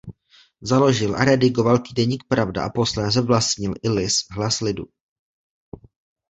Založil 0.61 1.15
a 1.15 1.23
redigoval 1.25 1.77
týdeník 1.79 2.23
Pravda 2.27 2.65
a 2.65 2.69
posléze 2.69 3.21
vlastnil 3.21 3.73
i 3.83 3.89
list 3.89 4.27
Hlas 4.31 4.61
lidu. 4.61 4.83